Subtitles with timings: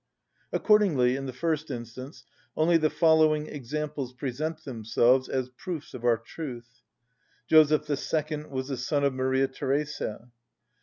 [0.51, 2.23] Accordingly, in the first instance,
[2.57, 6.81] only the following examples present themselves as proofs of our truth.
[7.47, 8.45] Joseph II.
[8.45, 10.31] was the son of Maria Theresia.